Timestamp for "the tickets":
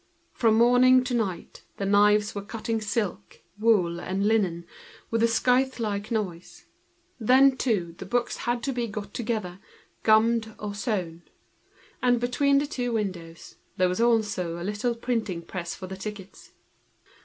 15.85-16.49